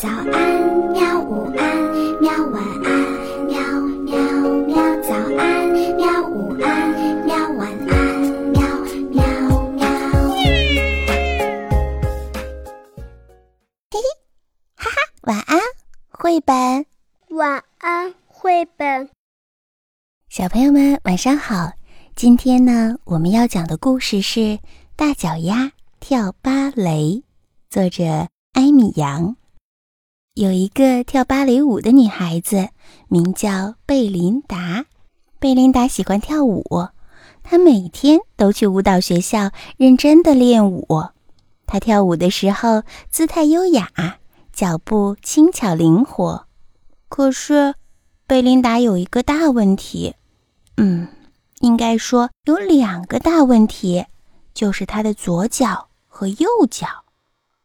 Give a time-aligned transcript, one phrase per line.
[0.00, 0.24] 早安，
[0.92, 1.20] 喵！
[1.20, 1.76] 午安，
[2.22, 2.32] 喵！
[2.46, 2.90] 晚安，
[3.44, 3.60] 喵
[4.06, 4.16] 喵
[4.66, 4.74] 喵！
[5.02, 6.22] 早安，喵！
[6.26, 7.36] 午安，喵！
[7.58, 8.62] 晚安，喵
[9.10, 9.20] 喵
[9.72, 9.84] 喵！
[13.90, 14.00] 嘿嘿，
[14.74, 15.58] 哈哈，晚安，
[16.08, 16.86] 绘本。
[17.36, 19.10] 晚安，绘本。
[20.30, 21.72] 小朋友们，晚上好！
[22.16, 24.40] 今天呢，我们要讲的故事是
[24.96, 27.22] 《大脚丫跳芭蕾》，
[27.68, 29.36] 作者艾米扬。
[30.34, 32.68] 有一个跳芭蕾舞的女孩子，
[33.08, 34.86] 名叫贝琳达。
[35.40, 36.64] 贝琳达喜欢跳舞，
[37.42, 40.86] 她每天都去舞蹈学校认真的练舞。
[41.66, 43.90] 她跳舞的时候姿态优雅，
[44.52, 46.46] 脚步轻巧灵活。
[47.08, 47.74] 可是，
[48.28, 50.14] 贝琳达有一个大问题，
[50.76, 51.08] 嗯，
[51.58, 54.06] 应该说有两个大问题，
[54.54, 56.86] 就是她的左脚和右脚。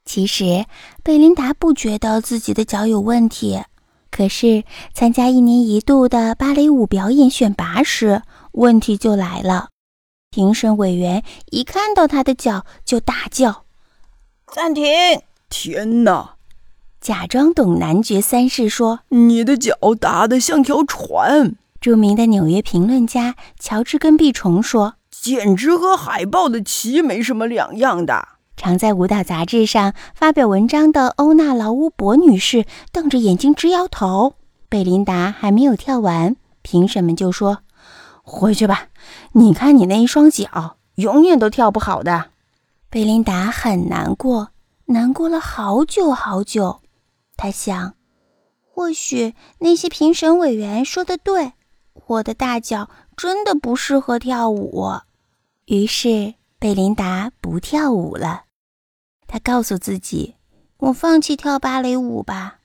[0.05, 0.65] 其实，
[1.03, 3.63] 贝琳达不觉得自己的脚有问题。
[4.11, 4.63] 可是，
[4.93, 8.21] 参加一年一度的芭蕾舞表演选拔时，
[8.53, 9.69] 问题就来了。
[10.29, 13.65] 评审委员一看到他的脚，就大叫
[14.53, 14.85] ：“暂停！”
[15.49, 16.35] 天哪！
[17.01, 34.35] 假装懂男爵三世说：“你的脚大得像条船。”著名的纽约评论家乔治根碧虫说：“简直和海豹的鳍没什么两样的。”常在舞蹈杂志上发表文章的欧娜·劳乌博女士瞪着眼睛直摇头。
[34.69, 37.59] 贝琳达还没有跳完，评审们就说
[38.23, 38.87] ：“回去吧，
[39.33, 42.31] 你看你那一双脚，永远都跳不好的。”
[42.89, 44.49] 贝琳达很难过，
[44.85, 46.81] 难过了好久好久。
[47.37, 47.93] 她想，
[48.71, 51.53] 或许那些评审委员说的对，
[52.07, 54.93] 我的大脚真的不适合跳舞。
[55.65, 58.43] 于是，贝琳达不跳舞了。
[59.27, 60.35] 她告诉自己
[60.77, 62.59] ：“我放弃跳芭蕾舞吧。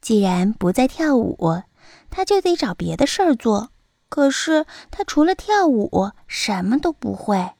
[0.00, 1.62] 既然不再跳舞，
[2.10, 3.70] 她就得找别的事儿做。
[4.08, 7.50] 可是他除了跳舞，什么都不会。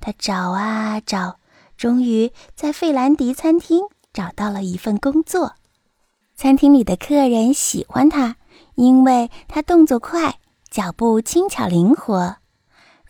[0.00, 1.40] 他找啊找，
[1.78, 5.54] 终于在费兰迪餐厅找到了一份工作。
[6.36, 8.36] 餐厅里的客人喜欢他，
[8.74, 10.38] 因为他动作快，
[10.70, 12.36] 脚步轻巧灵活。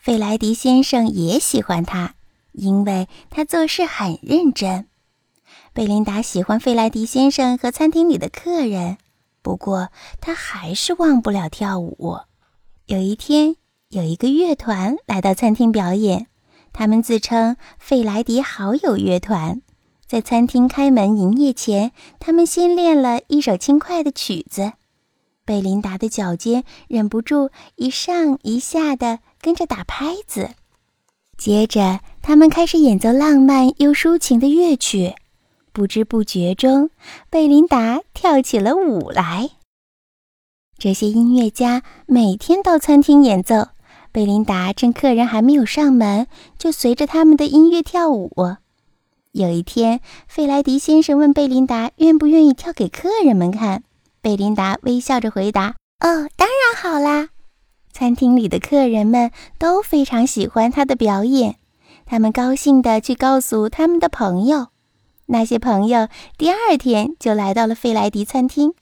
[0.08, 2.14] 费莱迪先生也喜欢他。”
[2.56, 4.86] 因为他做事很认真，
[5.74, 8.96] 贝琳达喜欢费莱迪先生和餐厅里的客人。
[9.42, 12.20] 不过，他还是忘不了跳舞。
[12.86, 13.56] 有一天，
[13.90, 16.28] 有一个乐团来到餐厅表演，
[16.72, 19.60] 他们自称“费莱迪好友乐团”。
[20.08, 24.72] 在餐厅开门营业前，他们先练了一首轻快的曲子。
[25.44, 30.50] 贝琳达的脚尖忍不住一上一下的跟着打拍子。
[31.36, 35.14] 接着，他们开始演奏浪漫又抒情的乐曲，
[35.72, 36.90] 不知不觉中，
[37.30, 39.50] 贝琳达跳起了舞来。
[40.76, 43.68] 这些音乐家每天到餐厅演奏，
[44.10, 46.26] 贝琳达趁客人还没有上门，
[46.58, 48.32] 就随着他们的音乐跳舞。
[49.32, 53.84] 有一天，费莱迪先生问贝琳达愿不愿意跳给客人们看，
[54.20, 57.28] 贝琳达微笑着回答：“哦，当然好啦。”
[57.98, 61.56] 餐厅里的客人们都非常喜欢他的表演，
[62.06, 64.68] 他们高兴地去告诉他们的朋友。
[65.26, 66.06] 那些朋友
[66.36, 68.72] 第二天就来到了费莱迪餐厅，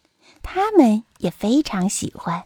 [0.42, 2.42] 他们也非常喜欢。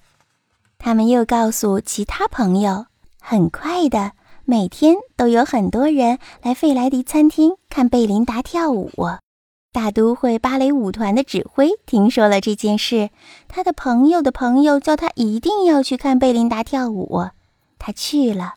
[0.78, 2.86] 他们又告诉其他朋友，
[3.20, 4.12] 很快的，
[4.44, 8.88] 每天都有很多人来费莱迪餐厅看贝琳达跳舞。
[9.72, 13.10] 大都会芭蕾舞团的指挥听说了这件事，
[13.47, 17.28] 他的朋友的朋友叫他一定要去看贝琳达跳舞。
[17.78, 18.54] 他去了，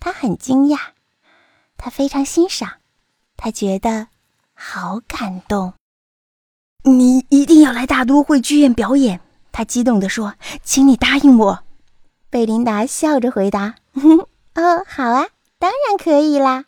[0.00, 0.78] 他很惊讶，
[1.76, 2.70] 他非常欣赏，
[3.36, 4.08] 他觉得
[4.54, 5.74] 好感动。
[6.84, 9.20] 你一定要来大都会剧院表演，
[9.52, 11.64] 他激动地说：“请你答应我。”
[12.30, 13.74] 贝琳达笑着回答
[14.56, 16.64] ：“哦，好啊，当然可以啦。”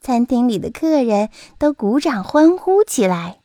[0.00, 1.28] 餐厅里的客人
[1.58, 3.40] 都鼓掌欢呼起来。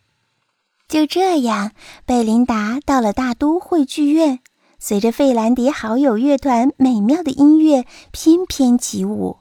[0.88, 1.72] 就这样，
[2.06, 4.40] 贝琳达到了大都会剧院，
[4.80, 9.40] 随着费兰迪好友乐团美妙的音乐翩翩起舞。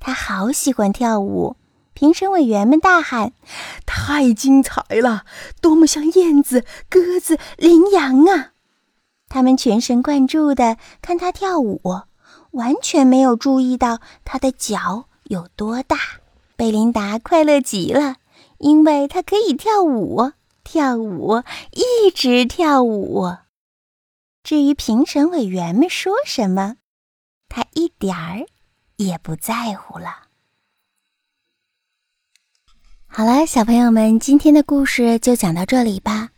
[0.00, 1.56] 她好喜欢跳舞。
[1.94, 3.32] 评审委员们大喊
[3.86, 5.24] ：“太精彩了！
[5.60, 8.50] 多么像燕子、鸽子、羚羊啊！”
[9.30, 11.80] 他们全神贯注地看她跳舞，
[12.50, 15.96] 完全没有注意到她的脚有多大。
[16.56, 18.16] 贝琳达快乐极了，
[18.58, 21.42] 因为她可以跳舞，跳舞，
[21.72, 23.36] 一直跳舞。
[24.42, 26.76] 至于评审委员们说什么，
[27.48, 28.46] 他一点儿
[28.96, 30.28] 也不在乎了。
[33.06, 36.30] 好了，小朋友们，今天的故事就讲到这里吧。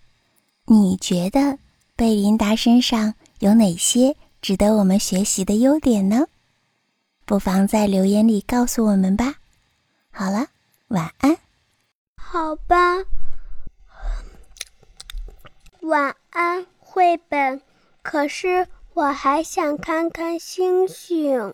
[0.66, 1.58] 你觉得
[1.96, 6.26] 贝琳达身上有哪些值得我们学习的优点呢？
[7.24, 9.34] 不妨在留言里告诉我们吧。
[10.18, 10.46] 好了
[10.88, 11.36] 晚安。
[12.16, 13.04] 好吧。
[15.82, 17.60] 晚安绘本。
[18.00, 21.52] 可是我还想看看星星。